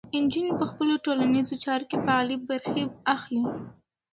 [0.23, 2.83] نجونې په خپلو ټولنیزو چارو کې فعالې برخې
[3.15, 3.43] اخلي.